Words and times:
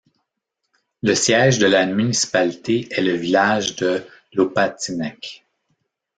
Le 1.03 1.13
siège 1.13 1.59
de 1.59 1.67
la 1.67 1.85
municipalité 1.85 2.87
est 2.89 3.03
le 3.03 3.13
village 3.13 3.75
de 3.75 4.03
Lopatinec. 4.33 5.45